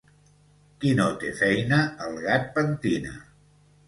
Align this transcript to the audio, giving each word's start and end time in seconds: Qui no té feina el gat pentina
Qui 0.85 0.93
no 0.99 1.03
té 1.23 1.29
feina 1.39 1.79
el 2.05 2.15
gat 2.23 2.47
pentina 2.57 3.13